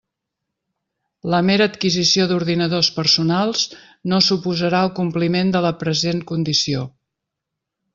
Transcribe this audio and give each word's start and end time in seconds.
La 1.33 1.41
mera 1.49 1.67
adquisició 1.71 2.25
d'ordinadors 2.33 2.91
personals 2.97 3.69
no 4.15 4.23
suposarà 4.31 4.83
el 4.89 4.93
compliment 5.03 5.57
de 5.59 5.67
la 5.71 5.77
present 5.87 6.29
condició. 6.35 6.87